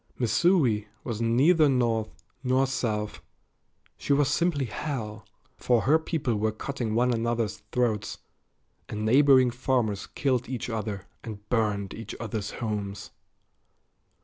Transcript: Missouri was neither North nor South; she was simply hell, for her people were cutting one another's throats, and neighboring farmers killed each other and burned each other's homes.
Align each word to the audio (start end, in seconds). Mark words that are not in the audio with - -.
Missouri 0.17 0.87
was 1.03 1.21
neither 1.21 1.69
North 1.69 2.09
nor 2.43 2.65
South; 2.65 3.21
she 3.99 4.13
was 4.13 4.29
simply 4.29 4.65
hell, 4.65 5.27
for 5.57 5.81
her 5.81 5.99
people 5.99 6.35
were 6.37 6.51
cutting 6.51 6.95
one 6.95 7.13
another's 7.13 7.57
throats, 7.71 8.17
and 8.89 9.05
neighboring 9.05 9.51
farmers 9.51 10.07
killed 10.07 10.49
each 10.49 10.71
other 10.71 11.05
and 11.23 11.47
burned 11.49 11.93
each 11.93 12.15
other's 12.19 12.49
homes. 12.49 13.11